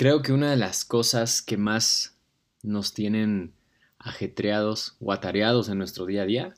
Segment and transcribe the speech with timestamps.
[0.00, 2.16] Creo que una de las cosas que más
[2.62, 3.52] nos tienen
[3.98, 6.54] ajetreados o atareados en nuestro día a día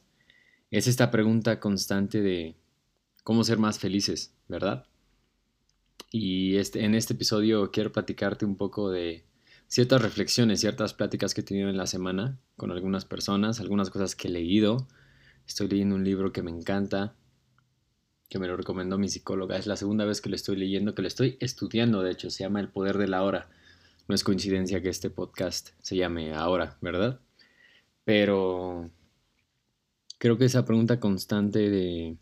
[0.70, 2.54] es esta pregunta constante de
[3.24, 4.86] cómo ser más felices, ¿verdad?
[6.12, 9.24] Y este, en este episodio quiero platicarte un poco de
[9.66, 14.14] ciertas reflexiones, ciertas pláticas que he tenido en la semana con algunas personas, algunas cosas
[14.14, 14.86] que he leído.
[15.48, 17.16] Estoy leyendo un libro que me encanta,
[18.32, 19.58] que me lo recomendó mi psicóloga.
[19.58, 22.44] Es la segunda vez que lo estoy leyendo, que lo estoy estudiando, de hecho, se
[22.44, 23.50] llama El Poder de la Hora.
[24.08, 27.20] No es coincidencia que este podcast se llame Ahora, ¿verdad?
[28.06, 28.90] Pero
[30.16, 32.16] creo que esa pregunta constante de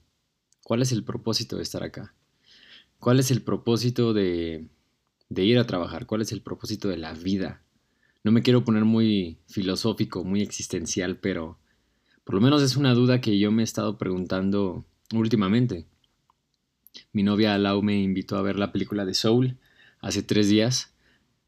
[0.65, 2.12] ¿cuál es el propósito de estar acá?
[2.98, 4.67] ¿Cuál es el propósito de,
[5.29, 6.06] de ir a trabajar?
[6.06, 7.62] ¿Cuál es el propósito de la vida?
[8.25, 11.61] No me quiero poner muy filosófico, muy existencial, pero
[12.25, 15.87] por lo menos es una duda que yo me he estado preguntando últimamente.
[17.12, 19.59] Mi novia Lau me invitó a ver la película de Soul
[20.01, 20.93] hace tres días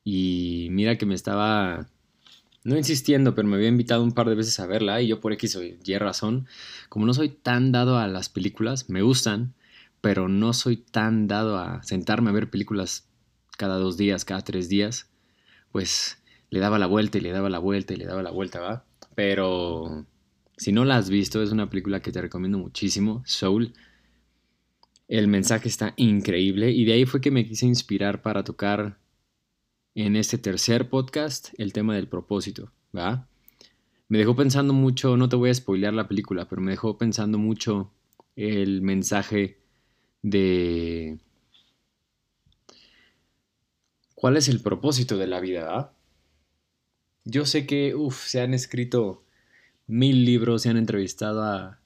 [0.05, 1.89] y mira que me estaba,
[2.65, 5.33] no insistiendo, pero me había invitado un par de veces a verla y yo por
[5.33, 6.47] X o Y razón,
[6.89, 9.55] como no soy tan dado a las películas, me gustan,
[10.01, 13.09] pero no soy tan dado a sentarme a ver películas
[13.57, 15.09] cada dos días, cada tres días,
[15.71, 16.19] pues
[16.51, 18.85] le daba la vuelta y le daba la vuelta y le daba la vuelta, ¿va?
[19.15, 20.07] Pero
[20.57, 23.73] si no la has visto, es una película que te recomiendo muchísimo, Soul.
[25.13, 28.99] El mensaje está increíble y de ahí fue que me quise inspirar para tocar
[29.95, 33.29] en este tercer podcast el tema del propósito, ¿va?
[34.09, 37.37] Me dejó pensando mucho, no te voy a spoilear la película, pero me dejó pensando
[37.37, 37.93] mucho
[38.37, 39.59] el mensaje
[40.23, 41.19] de
[44.15, 45.93] cuál es el propósito de la vida.
[47.27, 49.27] Yo sé que uf, se han escrito
[49.87, 51.82] mil libros, se han entrevistado a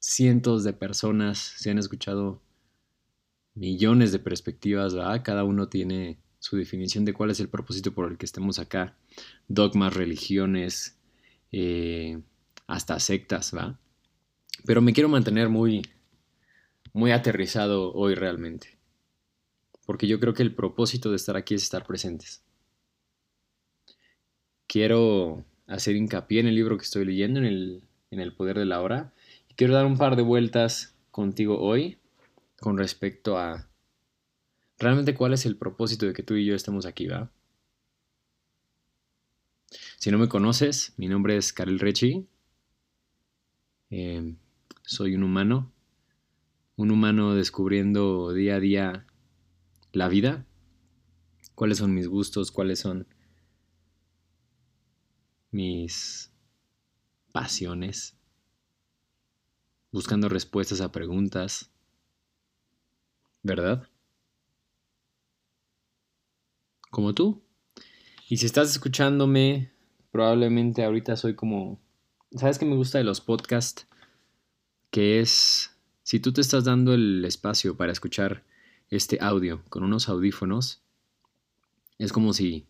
[0.00, 2.42] cientos de personas, se han escuchado
[3.54, 5.22] millones de perspectivas, ¿verdad?
[5.22, 8.96] cada uno tiene su definición de cuál es el propósito por el que estemos acá,
[9.46, 10.98] dogmas, religiones,
[11.52, 12.20] eh,
[12.66, 13.78] hasta sectas, ¿va?
[14.64, 15.82] Pero me quiero mantener muy,
[16.92, 18.78] muy aterrizado hoy realmente.
[19.86, 22.42] Porque yo creo que el propósito de estar aquí es estar presentes.
[24.66, 28.66] Quiero hacer hincapié en el libro que estoy leyendo, en el, en el poder de
[28.66, 29.12] la hora.
[29.60, 31.98] Quiero dar un par de vueltas contigo hoy
[32.60, 33.68] con respecto a
[34.78, 37.30] realmente cuál es el propósito de que tú y yo estemos aquí, ¿va?
[39.98, 42.26] Si no me conoces, mi nombre es Karel Rechi.
[43.90, 44.34] Eh,
[44.80, 45.70] soy un humano
[46.76, 49.06] un humano descubriendo día a día
[49.92, 50.46] la vida,
[51.54, 53.06] cuáles son mis gustos, cuáles son
[55.50, 56.32] mis
[57.32, 58.16] pasiones,
[59.92, 61.70] buscando respuestas a preguntas,
[63.42, 63.88] ¿verdad?
[66.90, 67.42] Como tú.
[68.28, 69.72] Y si estás escuchándome,
[70.10, 71.80] probablemente ahorita soy como...
[72.32, 73.86] ¿Sabes qué me gusta de los podcasts?
[74.90, 78.44] Que es si tú te estás dando el espacio para escuchar
[78.88, 80.82] este audio con unos audífonos,
[81.98, 82.66] es como si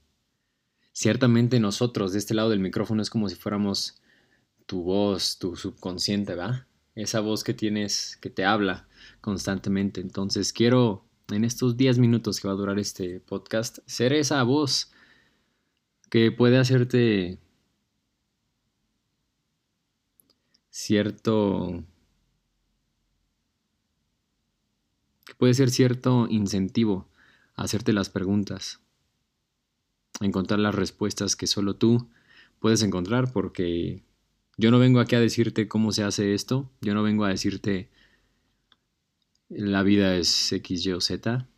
[0.93, 4.03] ciertamente nosotros de este lado del micrófono es como si fuéramos
[4.67, 6.67] tu voz, tu subconsciente, ¿va?
[7.01, 8.87] Esa voz que tienes, que te habla
[9.23, 10.01] constantemente.
[10.01, 14.93] Entonces quiero en estos 10 minutos que va a durar este podcast ser esa voz
[16.11, 17.39] que puede hacerte
[20.69, 21.85] cierto
[25.39, 27.09] puede ser cierto incentivo
[27.55, 28.81] a hacerte las preguntas,
[30.21, 32.11] a encontrar las respuestas que solo tú
[32.59, 34.03] puedes encontrar, porque
[34.61, 37.89] yo no vengo aquí a decirte cómo se hace esto, yo no vengo a decirte
[39.49, 41.49] la vida es X, Y o Z.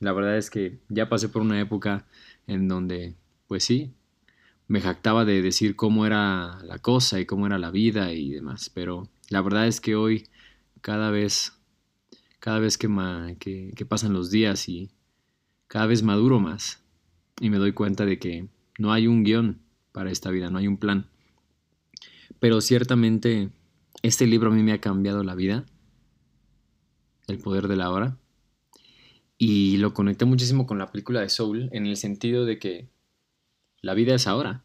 [0.00, 2.06] La verdad es que ya pasé por una época
[2.48, 3.14] en donde,
[3.46, 3.92] pues sí,
[4.66, 8.70] me jactaba de decir cómo era la cosa y cómo era la vida y demás,
[8.74, 10.26] pero la verdad es que hoy
[10.80, 11.52] cada vez
[12.40, 12.88] cada vez que,
[13.76, 14.90] que, pasan los días y
[15.68, 16.82] cada vez maduro más
[17.40, 19.60] y me doy cuenta de que no hay un guion
[19.92, 21.08] para esta vida, no hay un plan.
[22.40, 23.50] Pero ciertamente
[24.02, 25.64] este libro a mí me ha cambiado la vida,
[27.26, 28.16] El poder de la hora,
[29.36, 32.88] y lo conecté muchísimo con la película de Soul en el sentido de que
[33.80, 34.64] la vida es ahora,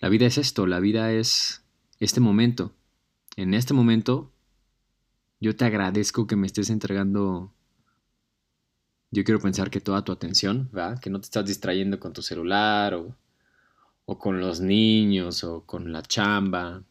[0.00, 1.64] la vida es esto, la vida es
[1.98, 2.72] este momento.
[3.36, 4.32] En este momento
[5.40, 7.52] yo te agradezco que me estés entregando,
[9.10, 11.00] yo quiero pensar que toda tu atención, ¿va?
[11.00, 13.16] Que no te estás distrayendo con tu celular o,
[14.10, 16.82] o con los niños o con la chamba.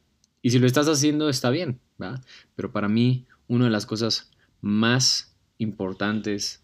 [0.44, 2.22] Y si lo estás haciendo, está bien, ¿va?
[2.56, 4.30] Pero para mí, una de las cosas
[4.62, 6.62] más importantes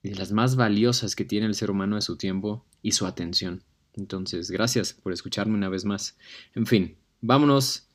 [0.00, 3.64] y las más valiosas que tiene el ser humano es su tiempo y su atención.
[3.94, 6.16] Entonces, gracias por escucharme una vez más.
[6.54, 7.88] En fin, vámonos,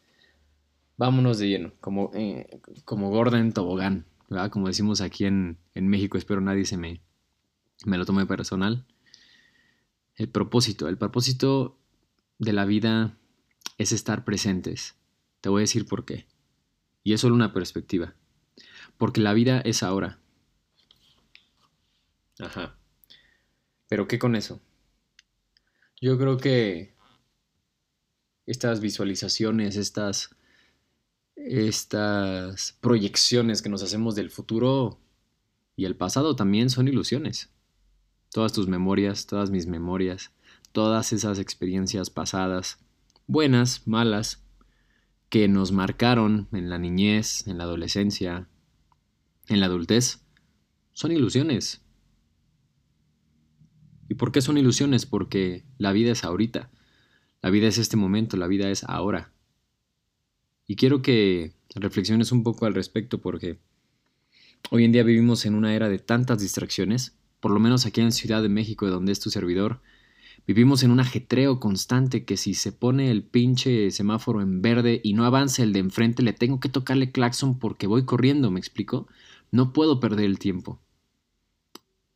[0.98, 4.52] vámonos de lleno, como, eh, como Gordon Tobogán, ¿verdad?
[4.52, 7.00] Como decimos aquí en, en México, espero nadie se me,
[7.86, 8.86] me lo tome personal.
[10.18, 11.78] El propósito, el propósito
[12.40, 13.18] de la vida
[13.78, 14.96] es estar presentes.
[15.42, 16.26] Te voy a decir por qué.
[17.04, 18.16] Y es solo una perspectiva.
[18.98, 20.20] Porque la vida es ahora.
[22.40, 22.76] Ajá.
[23.88, 24.60] Pero ¿qué con eso?
[26.02, 26.96] Yo creo que
[28.48, 30.36] estas visualizaciones, estas,
[31.36, 35.00] estas proyecciones que nos hacemos del futuro
[35.76, 37.52] y el pasado también son ilusiones.
[38.32, 40.32] Todas tus memorias, todas mis memorias,
[40.72, 42.80] todas esas experiencias pasadas,
[43.26, 44.44] buenas, malas,
[45.30, 48.48] que nos marcaron en la niñez, en la adolescencia,
[49.48, 50.22] en la adultez,
[50.94, 51.82] son ilusiones.
[54.10, 55.06] ¿Y por qué son ilusiones?
[55.06, 56.72] Porque la vida es ahorita.
[57.42, 59.32] La vida es este momento, la vida es ahora.
[60.66, 63.60] Y quiero que reflexiones un poco al respecto porque
[64.72, 68.12] hoy en día vivimos en una era de tantas distracciones, por lo menos aquí en
[68.12, 69.82] Ciudad de México, donde es tu servidor,
[70.46, 75.14] vivimos en un ajetreo constante que si se pone el pinche semáforo en verde y
[75.14, 79.08] no avanza el de enfrente, le tengo que tocarle claxon porque voy corriendo, ¿me explico?
[79.52, 80.82] No puedo perder el tiempo.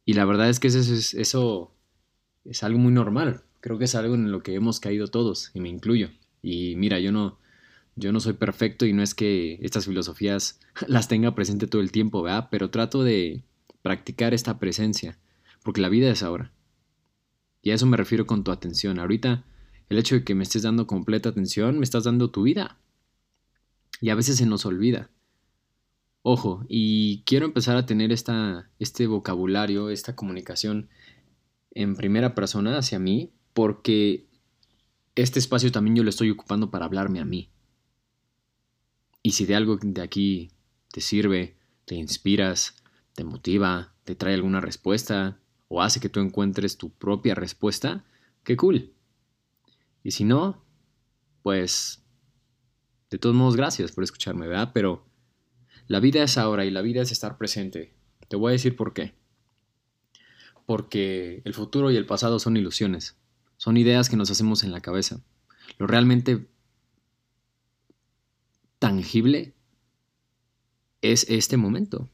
[0.05, 1.75] Y la verdad es que eso, eso
[2.45, 3.43] es algo muy normal.
[3.59, 6.09] Creo que es algo en lo que hemos caído todos, y me incluyo.
[6.41, 7.37] Y mira, yo no,
[7.95, 11.91] yo no soy perfecto y no es que estas filosofías las tenga presente todo el
[11.91, 12.47] tiempo, ¿verdad?
[12.51, 13.43] Pero trato de
[13.81, 15.17] practicar esta presencia,
[15.63, 16.53] porque la vida es ahora.
[17.61, 18.99] Y a eso me refiero con tu atención.
[18.99, 19.45] Ahorita,
[19.89, 22.77] el hecho de que me estés dando completa atención, me estás dando tu vida.
[23.99, 25.09] Y a veces se nos olvida.
[26.23, 30.89] Ojo, y quiero empezar a tener esta, este vocabulario, esta comunicación
[31.71, 34.27] en primera persona hacia mí, porque
[35.15, 37.49] este espacio también yo lo estoy ocupando para hablarme a mí.
[39.23, 40.51] Y si de algo de aquí
[40.91, 41.55] te sirve,
[41.85, 42.75] te inspiras,
[43.13, 48.03] te motiva, te trae alguna respuesta o hace que tú encuentres tu propia respuesta,
[48.43, 48.93] qué cool.
[50.03, 50.63] Y si no,
[51.43, 52.03] pues
[53.09, 54.71] de todos modos gracias por escucharme, ¿verdad?
[54.73, 55.05] Pero
[55.87, 57.93] la vida es ahora y la vida es estar presente.
[58.27, 59.13] Te voy a decir por qué
[60.71, 63.17] porque el futuro y el pasado son ilusiones,
[63.57, 65.21] son ideas que nos hacemos en la cabeza.
[65.77, 66.47] Lo realmente
[68.79, 69.53] tangible
[71.01, 72.09] es este momento.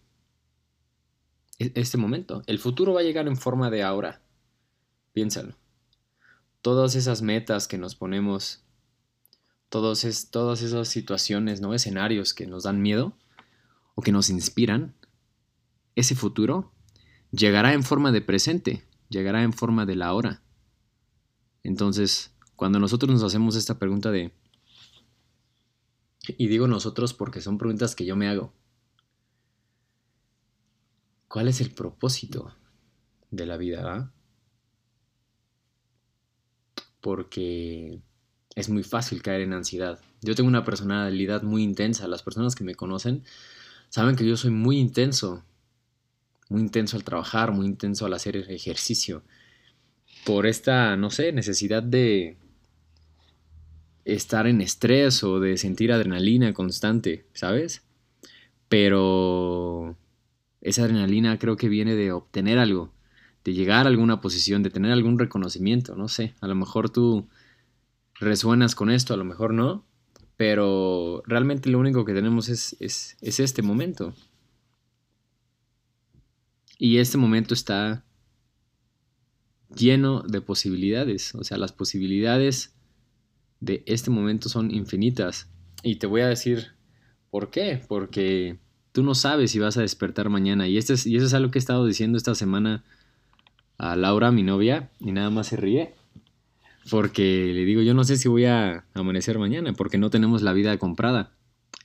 [1.59, 2.44] Este momento.
[2.45, 4.21] El futuro va a llegar en forma de ahora.
[5.13, 5.56] Piénsalo.
[6.62, 8.63] Todas esas metas que nos ponemos,
[9.69, 11.74] todos es, todas esas situaciones, ¿no?
[11.74, 13.18] escenarios que nos dan miedo
[13.95, 14.94] o que nos inspiran,
[15.95, 16.71] ese futuro
[17.31, 20.44] llegará en forma de presente, llegará en forma de la hora.
[21.63, 24.31] Entonces, cuando nosotros nos hacemos esta pregunta de...
[26.38, 28.53] Y digo nosotros porque son preguntas que yo me hago.
[31.27, 32.53] ¿Cuál es el propósito
[33.31, 33.83] de la vida?
[33.85, 34.12] Ah?
[37.01, 38.00] Porque
[38.56, 40.00] es muy fácil caer en ansiedad.
[40.21, 42.07] Yo tengo una personalidad muy intensa.
[42.07, 43.24] Las personas que me conocen
[43.89, 45.44] saben que yo soy muy intenso
[46.50, 49.24] muy intenso al trabajar, muy intenso al hacer ejercicio,
[50.25, 52.38] por esta, no sé, necesidad de
[54.05, 57.84] estar en estrés o de sentir adrenalina constante, ¿sabes?
[58.69, 59.98] Pero
[60.61, 62.93] esa adrenalina creo que viene de obtener algo,
[63.43, 67.27] de llegar a alguna posición, de tener algún reconocimiento, no sé, a lo mejor tú
[68.19, 69.85] resuenas con esto, a lo mejor no,
[70.35, 74.13] pero realmente lo único que tenemos es, es, es este momento,
[76.77, 78.05] y este momento está
[79.75, 81.33] lleno de posibilidades.
[81.35, 82.75] O sea, las posibilidades
[83.59, 85.49] de este momento son infinitas.
[85.83, 86.73] Y te voy a decir
[87.31, 87.81] por qué.
[87.87, 88.59] Porque
[88.98, 90.68] tú no sabes si vas a despertar mañana.
[90.68, 92.84] Y, este es, y eso es algo que he estado diciendo esta semana
[93.77, 95.94] a Laura, mi novia, y nada más se ríe.
[96.89, 100.51] Porque le digo, yo no sé si voy a amanecer mañana, porque no tenemos la
[100.51, 101.30] vida comprada.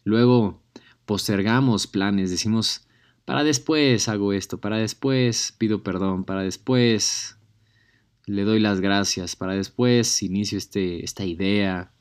[0.04, 0.62] Luego
[1.04, 2.88] postergamos planes, decimos,
[3.26, 7.36] para después hago esto, para después pido perdón, para después
[8.24, 11.92] le doy las gracias, para después inicio este, esta idea.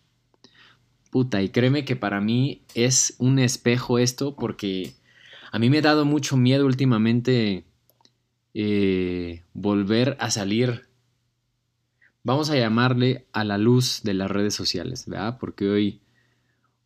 [1.10, 4.94] Puta, y créeme que para mí es un espejo esto porque
[5.52, 7.66] a mí me ha dado mucho miedo últimamente
[8.54, 10.88] eh, volver a salir,
[12.24, 15.38] vamos a llamarle a la luz de las redes sociales, ¿verdad?
[15.40, 16.02] Porque hoy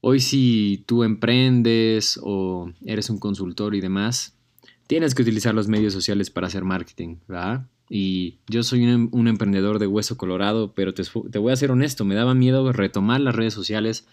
[0.08, 4.38] Hoy si tú emprendes o eres un consultor y demás,
[4.86, 7.66] tienes que utilizar los medios sociales para hacer marketing, ¿verdad?
[7.90, 12.14] Y yo soy un, emprendedor de hueso colorado, pero te, voy a ser honesto, me
[12.14, 14.06] daba miedo retomar las redes sociales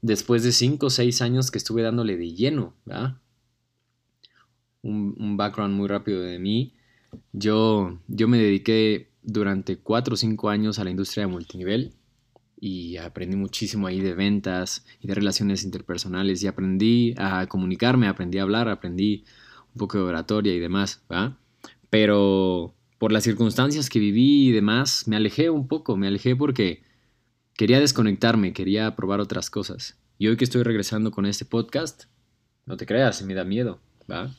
[0.00, 3.18] después de 5 o 6 años que estuve dándole de lleno, ¿verdad?
[4.82, 6.74] Un, un, background muy rápido de mí.
[7.32, 11.94] Yo, yo me dediqué durante 4 o 5 años a la industria de multinivel
[12.60, 18.38] y aprendí muchísimo ahí de ventas y de relaciones interpersonales y aprendí a comunicarme, aprendí
[18.38, 19.24] a hablar, aprendí
[19.74, 21.38] un poco de oratoria y demás, ¿va?
[21.90, 26.82] Pero por las circunstancias que viví y demás, me alejé un poco, me alejé porque
[27.54, 29.98] quería desconectarme, quería probar otras cosas.
[30.18, 32.04] Y hoy que estoy regresando con este podcast,
[32.66, 34.34] no te creas, me da miedo, ¿va?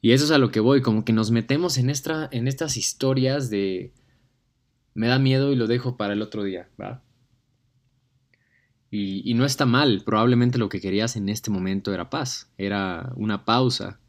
[0.00, 2.76] Y eso es a lo que voy, como que nos metemos en, esta, en estas
[2.76, 3.92] historias de
[4.94, 7.02] me da miedo y lo dejo para el otro día, ¿va?
[8.90, 13.44] Y, no está mal, probablemente lo que querías en este momento era paz, era una
[13.44, 14.00] pausa,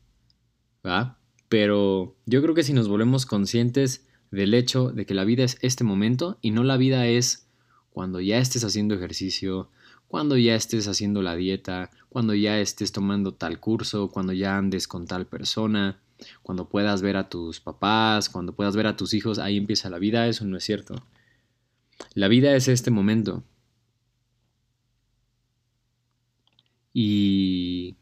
[0.85, 1.19] ¿va?
[1.49, 5.57] Pero yo creo que si nos volvemos conscientes del hecho de que la vida es
[5.61, 7.49] este momento y no la vida es
[7.89, 9.69] cuando ya estés haciendo ejercicio,
[10.09, 14.87] cuando ya estés haciendo la dieta, cuando ya estés tomando tal curso, cuando ya andes
[14.87, 15.99] con tal persona,
[16.41, 19.99] cuando puedas ver a tus papás, cuando puedas ver a tus hijos, ahí empieza la
[19.99, 20.95] vida, eso no es cierto.
[22.15, 23.43] La vida es este momento.
[26.91, 27.95] Y,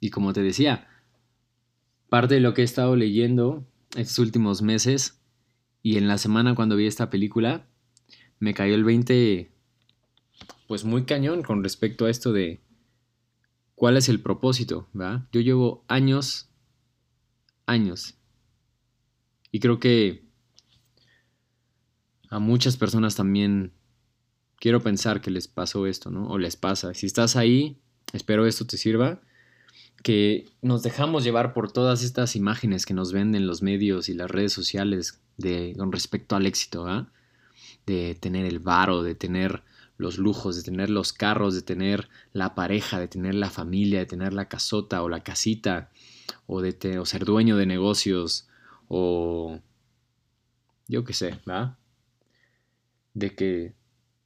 [0.00, 0.88] y como te decía,
[2.08, 3.62] parte de lo que he estado leyendo
[3.94, 5.20] estos últimos meses
[5.82, 7.66] y en la semana cuando vi esta película,
[8.38, 9.51] me cayó el 20
[10.72, 12.62] pues muy cañón con respecto a esto de
[13.74, 15.28] cuál es el propósito, ¿va?
[15.30, 16.48] Yo llevo años
[17.66, 18.14] años.
[19.50, 20.24] Y creo que
[22.30, 23.74] a muchas personas también
[24.56, 26.26] quiero pensar que les pasó esto, ¿no?
[26.30, 26.94] O les pasa.
[26.94, 27.78] Si estás ahí,
[28.14, 29.20] espero esto te sirva.
[30.02, 34.30] Que nos dejamos llevar por todas estas imágenes que nos venden los medios y las
[34.30, 35.20] redes sociales
[35.76, 37.12] con respecto al éxito, ¿ah?
[37.84, 39.64] De tener el varo, de tener
[40.02, 44.06] los lujos, de tener los carros, de tener la pareja, de tener la familia, de
[44.06, 45.90] tener la casota o la casita,
[46.46, 48.48] o, de ser dueño de negocios,
[48.88, 49.60] o
[50.88, 51.78] yo qué sé, ¿verdad?
[53.14, 53.74] De que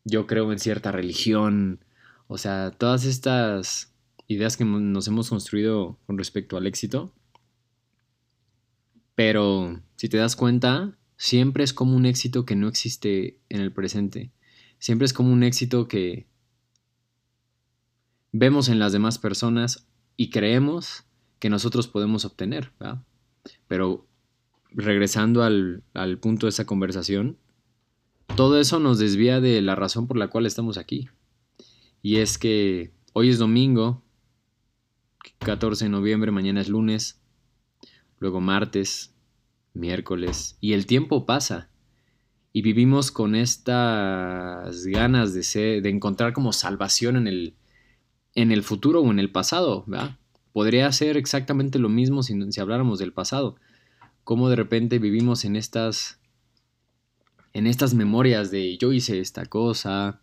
[0.04, 1.84] yo creo en cierta religión,
[2.26, 3.94] o sea, todas estas
[4.28, 7.12] ideas que nos hemos construido con respecto al éxito.
[9.14, 13.72] Pero si te das cuenta, siempre es como un éxito que no existe en el
[13.72, 14.30] presente.
[14.78, 16.26] Siempre es como un éxito que
[18.32, 21.04] vemos en las demás personas y creemos
[21.38, 22.72] que nosotros podemos obtener.
[23.68, 24.06] Pero
[24.70, 27.38] regresando al, al punto de esa conversación,
[28.34, 31.08] todo eso nos desvía de la razón por la cual estamos aquí.
[32.02, 34.02] Y es que hoy es domingo,
[35.38, 37.20] 14 de noviembre, mañana es lunes,
[38.18, 39.14] luego martes,
[39.74, 41.70] miércoles, y el tiempo pasa.
[42.56, 47.54] Y vivimos con estas ganas de, ser, de encontrar como salvación en el,
[48.34, 50.16] en el futuro o en el pasado, ¿verdad?
[50.54, 53.56] Podría ser exactamente lo mismo si, habláramos del pasado.
[54.24, 56.18] Cómo de repente vivimos en estas,
[57.52, 60.22] en estas memorias de yo hice esta cosa,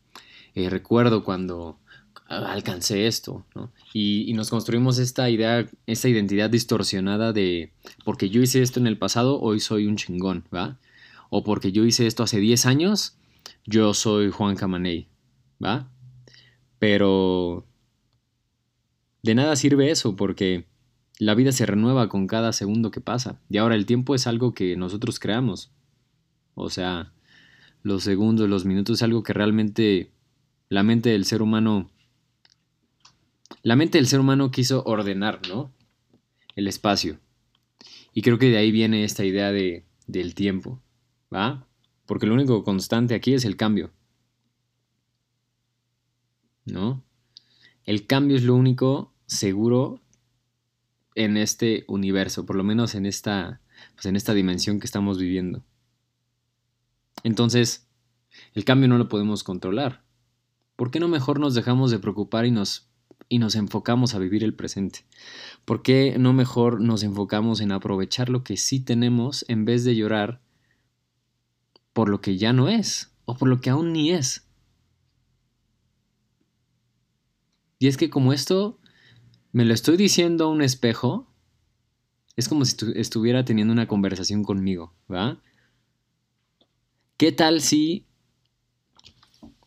[0.55, 1.77] eh, recuerdo cuando
[2.25, 3.71] alcancé esto, ¿no?
[3.93, 7.73] Y, nos construimos esta idea, esta identidad distorsionada de
[8.03, 10.79] porque yo hice esto en el pasado, hoy soy un chingón, ¿va?
[11.35, 13.17] O porque yo hice esto hace 10 años,
[13.65, 15.07] yo soy Juan Camaney,
[15.59, 15.89] ¿va?
[16.77, 17.65] Pero
[19.23, 20.67] de nada sirve eso porque
[21.17, 23.41] la vida se renueva con cada segundo que pasa.
[23.49, 25.71] Y ahora el tiempo es algo que nosotros creamos.
[26.53, 27.13] O sea,
[27.81, 30.11] los segundos, los minutos es algo que realmente
[30.69, 31.89] la mente del ser humano...
[33.63, 35.73] La mente del ser humano quiso ordenar, ¿no?
[36.55, 37.17] El espacio.
[38.13, 40.79] Y creo que de ahí viene esta idea de, del tiempo,
[41.33, 41.67] ¿va?
[42.05, 43.91] Porque lo único constante aquí es el cambio.
[46.65, 47.03] ¿No?
[47.85, 49.99] El cambio es lo único seguro
[51.15, 53.61] en este universo, por lo menos en esta,
[53.95, 55.63] pues en esta dimensión que estamos viviendo.
[57.23, 57.87] Entonces,
[58.53, 60.03] el cambio no lo podemos controlar.
[60.75, 62.89] ¿Por qué no mejor nos dejamos de preocupar y nos,
[63.29, 65.05] y nos enfocamos a vivir el presente?
[65.65, 69.95] ¿Por qué no mejor nos enfocamos en aprovechar lo que sí tenemos en vez de
[69.95, 70.41] llorar
[71.93, 74.47] por lo que ya no es o por lo que aún ni es?
[77.79, 78.79] Y es que como esto
[79.51, 81.27] me lo estoy diciendo a un espejo,
[82.35, 85.41] es como si estuviera teniendo una conversación conmigo, ¿va?
[87.17, 88.07] ¿Qué tal si...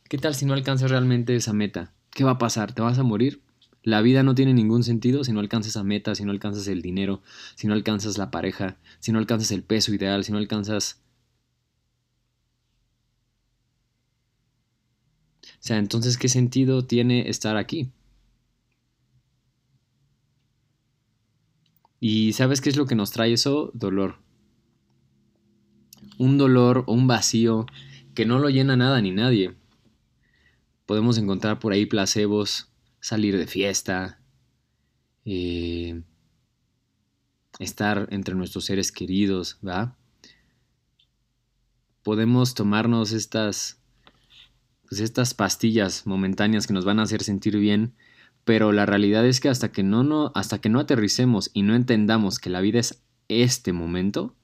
[0.09, 1.95] ¿Qué tal si no alcanzas realmente esa meta?
[2.11, 2.73] ¿Qué va a pasar?
[2.73, 3.43] ¿Te vas a morir?
[3.83, 6.83] La vida no tiene ningún sentido si no alcanzas esa meta, si no alcanzas el
[6.83, 7.23] dinero,
[7.55, 11.03] si no alcanzas la pareja, si no alcanzas el peso ideal, si no alcanzas...
[15.61, 17.91] sea, entonces, ¿qué sentido tiene estar aquí?
[22.01, 23.71] Y ¿sabes qué es lo que nos trae eso?
[23.75, 24.19] Dolor.
[26.19, 27.67] Un dolor o un vacío
[28.15, 29.55] que no lo llena nada ni nadie.
[30.87, 32.71] Podemos encontrar por ahí placebos,
[33.01, 34.21] salir de fiesta,
[35.25, 36.03] eh,
[37.59, 39.97] estar entre nuestros seres queridos, ¿va?
[42.03, 43.81] Podemos tomarnos estas,
[44.89, 47.95] pues estas pastillas momentáneas que nos van a hacer sentir bien,
[48.45, 51.75] pero la realidad es que hasta que no, no, hasta que no aterricemos y no
[51.75, 54.37] entendamos que la vida es este momento,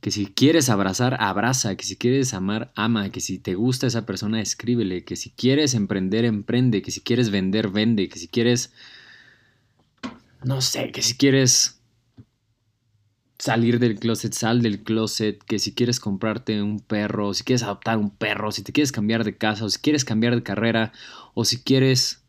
[0.00, 4.06] que si quieres abrazar, abraza, que si quieres amar, ama, que si te gusta esa
[4.06, 8.72] persona, escríbele, que si quieres emprender, emprende, que si quieres vender, vende, que si quieres,
[10.44, 11.75] no sé, que si quieres
[13.38, 17.98] salir del closet, sal del closet, que si quieres comprarte un perro, si quieres adoptar
[17.98, 20.92] un perro, si te quieres cambiar de casa, o si quieres cambiar de carrera,
[21.34, 22.26] o si quieres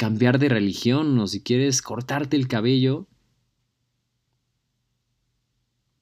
[0.00, 3.06] cambiar de religión o si quieres cortarte el cabello.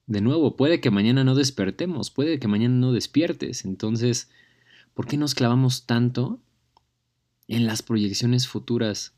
[0.06, 3.64] De nuevo, puede que mañana no despertemos, puede que mañana no despiertes.
[3.64, 4.30] Entonces,
[4.94, 6.40] ¿por qué nos clavamos tanto
[7.48, 9.17] en las proyecciones futuras?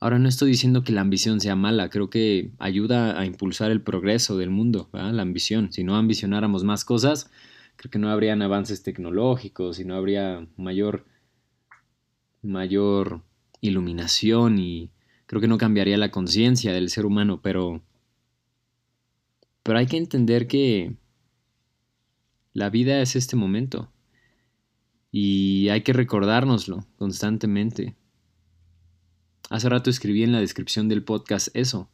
[0.00, 3.82] Ahora no estoy diciendo que la ambición sea mala, creo que ayuda a impulsar el
[3.82, 5.72] progreso del mundo, la ambición.
[5.72, 7.30] Si no ambicionáramos más cosas,
[7.76, 11.04] creo que no habrían avances tecnológicos y no habría mayor
[12.42, 13.22] mayor
[13.60, 14.92] iluminación y
[15.26, 17.82] creo que no cambiaría la conciencia del ser humano, pero
[19.64, 20.96] pero hay que entender que
[22.52, 23.92] la vida es este momento
[25.10, 27.97] y hay que recordárnoslo constantemente.
[29.50, 31.88] Hace rato escribí en la descripción del podcast eso,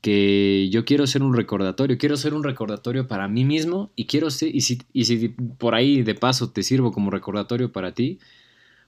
[0.00, 4.30] que yo quiero ser un recordatorio, quiero ser un recordatorio para mí mismo y quiero
[4.30, 8.18] ser, y si, y si por ahí de paso te sirvo como recordatorio para ti,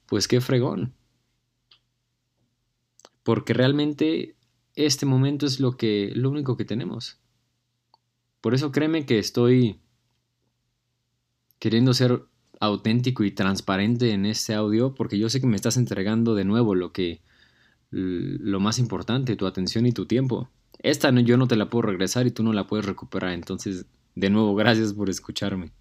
[0.07, 0.95] pues qué fregón.
[3.23, 4.37] Porque realmente
[4.75, 7.19] este momento es lo que lo único que tenemos.
[8.41, 9.79] Por eso créeme que estoy
[11.59, 12.25] queriendo ser
[12.59, 16.75] auténtico y transparente en este audio porque yo sé que me estás entregando de nuevo
[16.75, 17.23] lo que
[17.93, 20.51] lo más importante, tu atención y tu tiempo.
[20.79, 24.31] Esta yo no te la puedo regresar y tú no la puedes recuperar, entonces de
[24.31, 25.73] nuevo gracias por escucharme.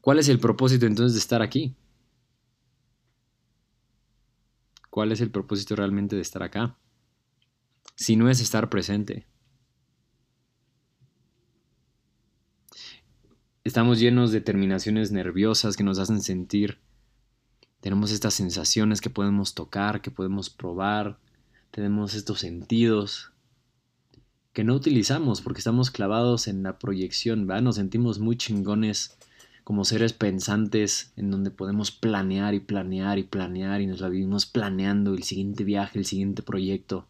[0.00, 1.74] ¿Cuál es el propósito entonces de estar aquí?
[4.90, 6.76] ¿Cuál es el propósito realmente de estar acá?
[7.96, 9.26] Si no es estar presente.
[13.64, 16.83] Estamos llenos de terminaciones nerviosas que nos hacen sentir.
[17.84, 21.18] Tenemos estas sensaciones que podemos tocar, que podemos probar.
[21.70, 23.30] Tenemos estos sentidos
[24.54, 27.46] que no utilizamos porque estamos clavados en la proyección.
[27.46, 29.18] Nos sentimos muy chingones
[29.64, 34.46] como seres pensantes en donde podemos planear y planear y planear y nos la vivimos
[34.46, 37.06] planeando el siguiente viaje, el siguiente proyecto.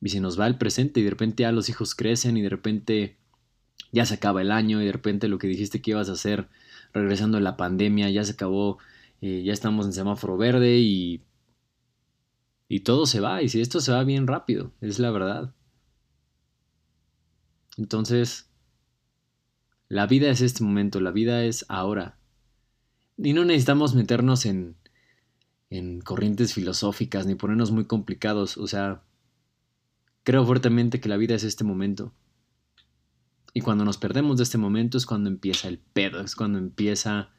[0.00, 2.50] Y se nos va el presente y de repente ya los hijos crecen y de
[2.50, 3.16] repente
[3.90, 6.46] ya se acaba el año y de repente lo que dijiste que ibas a hacer
[6.92, 8.78] regresando a la pandemia ya se acabó,
[9.22, 11.22] eh, ya estamos en semáforo verde y,
[12.68, 13.40] y todo se va.
[13.40, 15.54] Y si esto se va bien rápido, es la verdad.
[17.78, 18.50] Entonces,
[19.88, 22.18] la vida es este momento, la vida es ahora.
[23.16, 24.74] Y no necesitamos meternos en,
[25.70, 28.58] en corrientes filosóficas ni ponernos muy complicados.
[28.58, 29.04] O sea,
[30.24, 32.12] creo fuertemente que la vida es este momento.
[33.54, 37.30] Y cuando nos perdemos de este momento es cuando empieza el pedo, es cuando empieza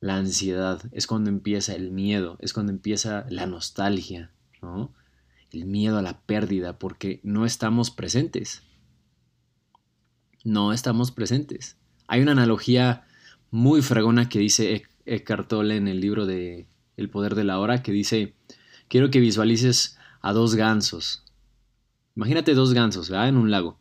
[0.00, 4.30] la ansiedad, es cuando empieza el miedo, es cuando empieza la nostalgia,
[4.62, 4.92] ¿no?
[5.50, 8.62] El miedo a la pérdida, porque no estamos presentes
[10.48, 11.76] no estamos presentes.
[12.06, 13.06] Hay una analogía
[13.50, 17.82] muy fregona que dice Eckhart Tolle en el libro de El poder de la hora,
[17.82, 18.34] que dice,
[18.88, 21.24] quiero que visualices a dos gansos.
[22.16, 23.10] Imagínate dos gansos.
[23.10, 23.78] En un lago.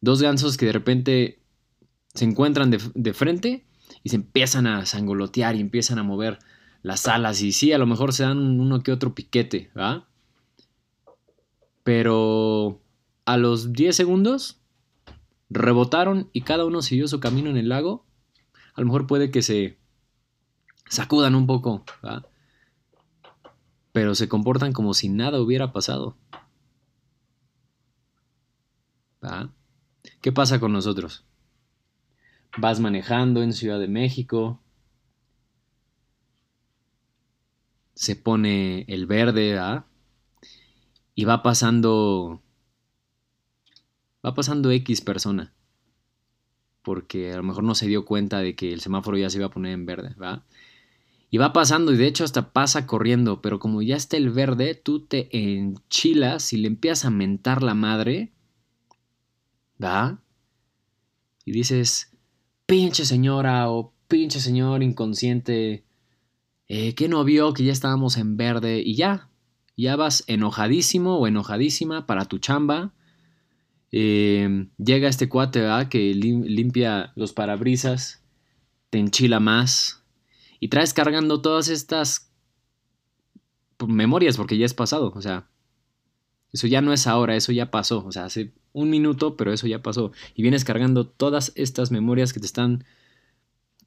[0.00, 1.40] Dos gansos que de repente
[2.12, 3.64] se encuentran de frente
[4.04, 6.38] y se empiezan a sangolotear y empiezan a mover
[6.82, 10.06] las alas y sí, a lo mejor se dan uno que otro piquete, ¿va?
[11.82, 12.82] Pero
[13.24, 14.60] a los 10 segundos
[15.48, 18.04] rebotaron y cada uno siguió su camino en el lago,
[18.74, 19.78] a lo mejor puede que se
[20.90, 21.84] sacudan un poco,
[23.92, 26.18] pero se comportan como si nada hubiera pasado.
[30.20, 31.24] ¿Qué pasa con nosotros?
[32.56, 34.60] Vas manejando en Ciudad de México,
[37.94, 39.86] se pone el verde, ¿ah?
[41.14, 42.42] Y va pasando.
[44.24, 45.52] Va pasando X persona.
[46.82, 49.46] Porque a lo mejor no se dio cuenta de que el semáforo ya se iba
[49.46, 50.44] a poner en verde, ¿va?
[51.30, 54.74] Y va pasando y de hecho hasta pasa corriendo, pero como ya está el verde,
[54.74, 58.32] tú te enchilas y le empiezas a mentar la madre,
[59.82, 60.20] ¿va?
[61.44, 62.13] Y dices,
[62.66, 65.84] pinche señora o pinche señor inconsciente,
[66.68, 69.28] eh, que no vio que ya estábamos en verde y ya,
[69.76, 72.92] ya vas enojadísimo o enojadísima para tu chamba.
[73.92, 75.88] Eh, llega este cuate ¿verdad?
[75.88, 78.24] que limpia los parabrisas,
[78.90, 80.04] te enchila más
[80.58, 82.30] y traes cargando todas estas
[83.86, 85.48] memorias porque ya es pasado, o sea,
[86.52, 89.66] eso ya no es ahora, eso ya pasó, o sea, hace un minuto, pero eso
[89.66, 92.84] ya pasó y vienes cargando todas estas memorias que te están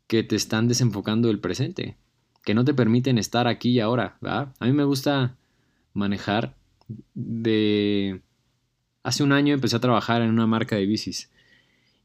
[0.08, 1.98] que te están desenfocando el presente,
[2.44, 4.18] que no te permiten estar aquí y ahora.
[4.24, 5.36] A mí me gusta
[5.94, 6.56] manejar
[7.14, 8.22] de...
[9.04, 11.30] Hace un año empecé a trabajar en una marca de bicis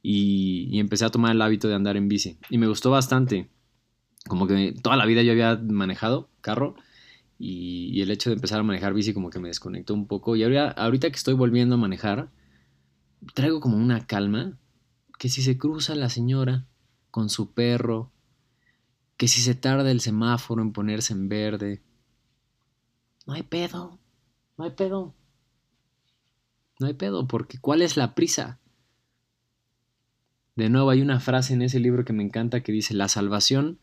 [0.02, 3.48] y, empecé a tomar el hábito de andar en bici y me gustó bastante.
[4.26, 6.74] Como que toda la vida yo había manejado carro
[7.38, 10.42] y, el hecho de empezar a manejar bici como que me desconectó un poco y
[10.42, 12.30] ahorita, ahorita que estoy volviendo a manejar
[13.34, 14.58] traigo como una calma
[15.18, 16.66] que si se cruza la señora
[17.10, 18.10] con su perro,
[19.16, 21.82] que si se tarda el semáforo en ponerse en verde,
[23.26, 23.98] no hay pedo,
[24.56, 25.14] no hay pedo.
[26.80, 28.58] No hay pedo, porque ¿cuál es la prisa?
[30.56, 33.78] De nuevo, hay una frase en ese libro que me encanta que dice, la salvación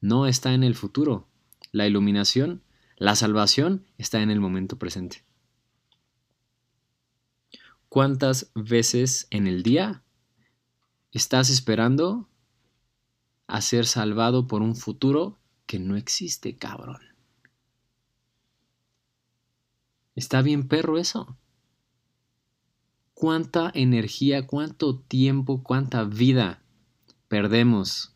[0.00, 1.26] no está en el futuro,
[1.72, 2.62] la iluminación,
[2.96, 5.24] la salvación está en el momento presente.
[7.96, 10.02] ¿Cuántas veces en el día
[11.12, 12.28] estás esperando
[13.46, 17.00] a ser salvado por un futuro que no existe, cabrón?
[20.14, 21.38] Está bien perro eso.
[23.14, 26.62] ¿Cuánta energía, cuánto tiempo, cuánta vida
[27.28, 28.14] perdemos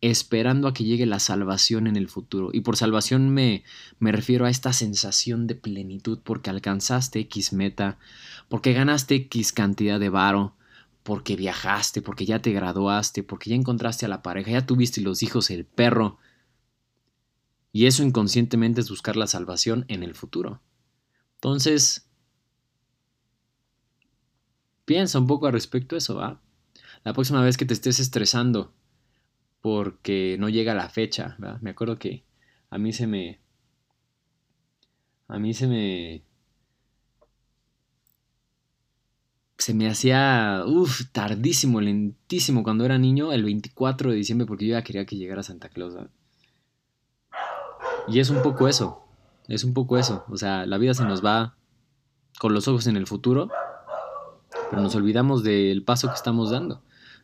[0.00, 2.50] esperando a que llegue la salvación en el futuro?
[2.52, 3.64] Y por salvación me,
[3.98, 7.98] me refiero a esta sensación de plenitud porque alcanzaste X meta,
[8.48, 10.56] porque ganaste X cantidad de varo,
[11.02, 15.22] porque viajaste, porque ya te graduaste, porque ya encontraste a la pareja, ya tuviste los
[15.22, 16.18] hijos, el perro.
[17.72, 20.60] Y eso inconscientemente es buscar la salvación en el futuro.
[21.36, 22.08] Entonces,
[24.84, 26.40] piensa un poco al respecto de eso, ¿va?
[27.04, 28.74] La próxima vez que te estés estresando
[29.60, 31.58] porque no llega la fecha, ¿va?
[31.60, 32.24] Me acuerdo que
[32.70, 33.40] a mí se me...
[35.28, 36.22] A mí se me...
[39.58, 44.72] Se me hacía, uff, tardísimo, lentísimo cuando era niño, el 24 de diciembre, porque yo
[44.72, 45.94] ya quería que llegara Santa Claus.
[48.06, 49.04] Y es un poco eso.
[49.48, 50.24] Es un poco eso.
[50.28, 51.56] O sea, la vida se nos va
[52.38, 53.50] con los ojos en el futuro,
[54.70, 56.82] pero nos olvidamos del paso que estamos dando.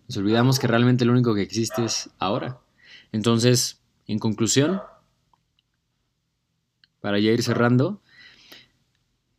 [0.09, 2.61] Nos olvidamos que realmente lo único que existe es ahora.
[3.13, 4.81] Entonces, en conclusión,
[7.01, 8.01] para ya ir cerrando,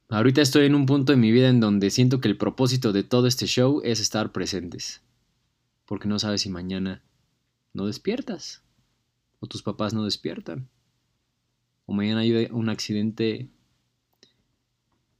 [0.09, 3.03] ahorita estoy en un punto de mi vida en donde siento que el propósito de
[3.03, 5.01] todo este show es estar presentes.
[5.85, 7.03] Porque no sabes si mañana
[7.73, 8.63] no despiertas
[9.39, 10.69] o tus papás no despiertan
[11.85, 13.49] o mañana hay un accidente,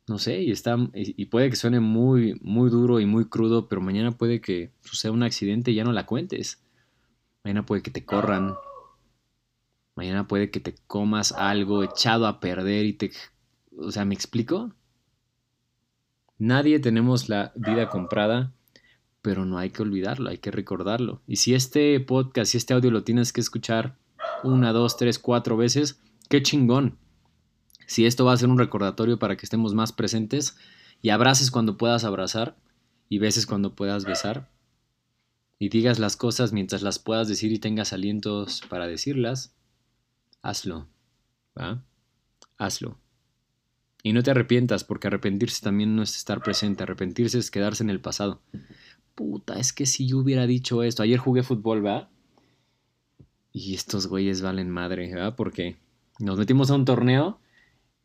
[0.07, 3.81] no sé, y, está, y puede que suene muy, muy duro y muy crudo, pero
[3.81, 6.63] mañana puede que suceda un accidente y ya no la cuentes.
[7.43, 8.55] Mañana puede que te corran.
[9.95, 13.11] Mañana puede que te comas algo echado a perder y te...
[13.77, 14.73] O sea, ¿me explico?
[16.37, 18.53] Nadie tenemos la vida comprada,
[19.21, 21.21] pero no hay que olvidarlo, hay que recordarlo.
[21.27, 23.97] Y si este podcast, si este audio lo tienes que escuchar
[24.43, 26.97] una, dos, tres, cuatro veces, Qué chingón.
[27.85, 30.57] Si esto va a ser un recordatorio para que estemos más presentes
[31.01, 32.57] y abraces cuando puedas abrazar
[33.09, 34.49] y beses cuando puedas besar
[35.59, 39.55] y digas las cosas mientras las puedas decir y tengas alientos para decirlas,
[40.41, 40.87] hazlo.
[41.57, 41.83] ¿va?
[42.57, 42.97] Hazlo.
[44.03, 47.89] Y no te arrepientas, porque arrepentirse también no es estar presente, arrepentirse es quedarse en
[47.89, 48.41] el pasado.
[49.15, 52.09] Puta, es que si yo hubiera dicho esto, ayer jugué fútbol, ¿va?
[53.51, 55.35] Y estos güeyes valen madre, ¿va?
[55.35, 55.77] Porque
[56.19, 57.39] nos metimos a un torneo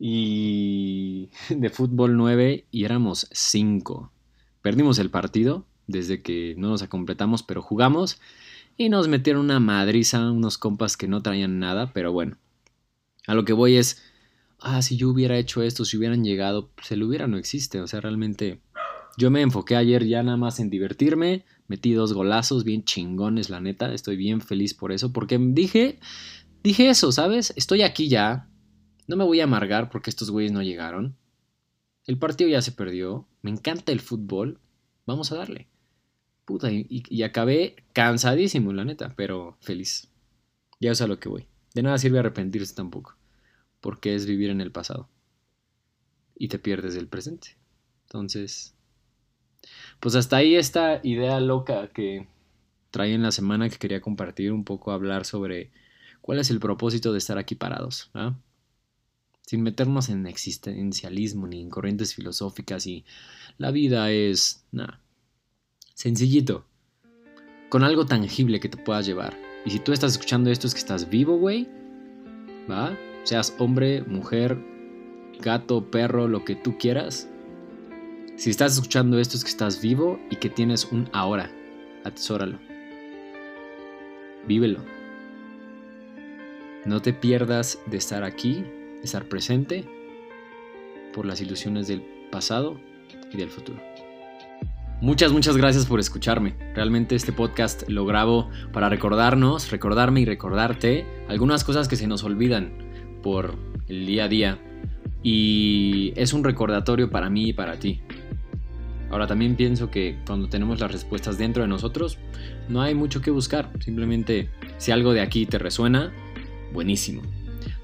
[0.03, 4.11] y de fútbol 9 y éramos 5.
[4.63, 8.19] Perdimos el partido desde que no nos completamos, pero jugamos
[8.77, 12.37] y nos metieron una madriza, unos compas que no traían nada, pero bueno.
[13.27, 14.01] A lo que voy es,
[14.59, 17.85] ah, si yo hubiera hecho esto, si hubieran llegado, se lo hubiera no existe, o
[17.85, 18.59] sea, realmente
[19.17, 23.59] yo me enfoqué ayer ya nada más en divertirme, metí dos golazos bien chingones, la
[23.59, 25.99] neta, estoy bien feliz por eso, porque dije,
[26.63, 27.53] dije eso, ¿sabes?
[27.55, 28.47] Estoy aquí ya.
[29.07, 31.15] No me voy a amargar porque estos güeyes no llegaron.
[32.05, 33.27] El partido ya se perdió.
[33.41, 34.59] Me encanta el fútbol.
[35.05, 35.67] Vamos a darle.
[36.45, 40.09] Puta, y, acabé cansadísimo, la neta, pero feliz.
[40.79, 41.47] Ya es a lo que voy.
[41.73, 43.15] De nada sirve arrepentirse tampoco.
[43.79, 45.09] Porque es vivir en el pasado.
[46.35, 47.57] Y te pierdes del presente.
[48.05, 48.75] Entonces,
[49.99, 52.27] pues hasta ahí esta idea loca que
[52.89, 55.71] trae en la semana que quería compartir, un poco hablar sobre
[56.21, 58.09] cuál es el propósito de estar aquí parados.
[58.13, 58.35] ¿ah?
[59.45, 63.03] Sin meternos en existencialismo ni en corrientes filosóficas y
[63.57, 65.01] la vida es, nada,
[65.93, 66.65] sencillito,
[67.69, 69.37] con algo tangible que te puedas llevar.
[69.65, 71.67] Y si tú estás escuchando esto es que estás vivo, güey,
[72.69, 72.97] ¿va?
[73.23, 74.57] Seas hombre, mujer,
[75.39, 77.29] gato, perro, lo que tú quieras.
[78.35, 81.51] Si estás escuchando esto es que estás vivo y que tienes un ahora.
[82.03, 82.59] Atesóralo.
[84.47, 84.79] Vívelo.
[86.85, 88.65] No te pierdas de estar aquí,
[89.03, 89.85] estar presente
[91.13, 92.79] por las ilusiones del pasado
[93.31, 93.79] y del futuro.
[95.01, 96.55] Muchas, muchas gracias por escucharme.
[96.75, 102.23] Realmente este podcast lo grabo para recordarnos, recordarme y recordarte algunas cosas que se nos
[102.23, 102.71] olvidan
[103.23, 103.55] por
[103.87, 104.59] el día a día.
[105.23, 108.01] Y es un recordatorio para mí y para ti.
[109.09, 112.19] Ahora también pienso que cuando tenemos las respuestas dentro de nosotros,
[112.69, 113.71] no hay mucho que buscar.
[113.79, 116.13] Simplemente si algo de aquí te resuena,
[116.73, 117.23] buenísimo.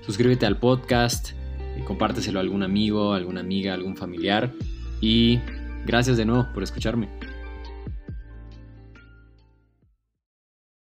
[0.02, 1.32] Suscríbete al podcast,
[1.78, 4.52] y compárteselo a algún amigo, alguna amiga, algún familiar.
[5.02, 5.40] Y
[5.86, 7.08] gracias de nuevo por escucharme.